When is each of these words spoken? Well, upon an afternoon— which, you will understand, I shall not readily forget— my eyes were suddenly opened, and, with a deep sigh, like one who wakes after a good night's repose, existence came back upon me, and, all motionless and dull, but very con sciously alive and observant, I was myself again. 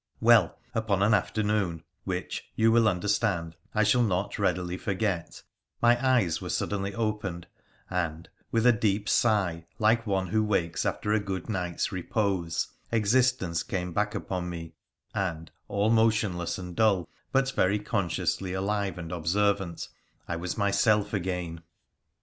Well, 0.19 0.57
upon 0.73 1.03
an 1.03 1.13
afternoon— 1.13 1.83
which, 2.05 2.49
you 2.55 2.71
will 2.71 2.87
understand, 2.87 3.55
I 3.75 3.83
shall 3.83 4.01
not 4.01 4.39
readily 4.39 4.75
forget— 4.75 5.43
my 5.83 5.93
eyes 6.03 6.41
were 6.41 6.49
suddenly 6.49 6.95
opened, 6.95 7.45
and, 7.87 8.27
with 8.51 8.65
a 8.65 8.71
deep 8.71 9.07
sigh, 9.07 9.67
like 9.77 10.07
one 10.07 10.25
who 10.25 10.43
wakes 10.43 10.87
after 10.87 11.13
a 11.13 11.19
good 11.19 11.49
night's 11.49 11.91
repose, 11.91 12.69
existence 12.91 13.61
came 13.61 13.93
back 13.93 14.15
upon 14.15 14.49
me, 14.49 14.73
and, 15.13 15.51
all 15.67 15.91
motionless 15.91 16.57
and 16.57 16.75
dull, 16.75 17.07
but 17.31 17.51
very 17.51 17.77
con 17.77 18.09
sciously 18.09 18.57
alive 18.57 18.97
and 18.97 19.11
observant, 19.11 19.87
I 20.27 20.35
was 20.35 20.57
myself 20.57 21.13
again. 21.13 21.61